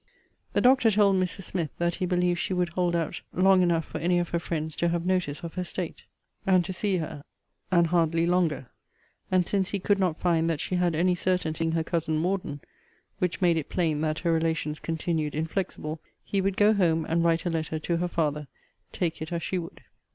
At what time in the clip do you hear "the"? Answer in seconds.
0.53-0.61